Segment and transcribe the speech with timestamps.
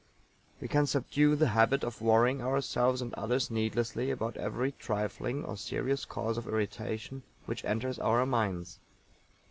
[0.59, 5.55] _We can subdue the habit of worrying ourselves and others needlessly about every trifling or
[5.57, 8.79] serious cause of irritation which enters our minds_.